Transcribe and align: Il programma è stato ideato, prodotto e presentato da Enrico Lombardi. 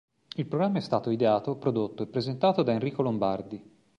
Il 0.37 0.47
programma 0.47 0.79
è 0.79 0.81
stato 0.81 1.11
ideato, 1.11 1.57
prodotto 1.57 2.01
e 2.01 2.07
presentato 2.07 2.63
da 2.63 2.71
Enrico 2.71 3.03
Lombardi. 3.03 3.63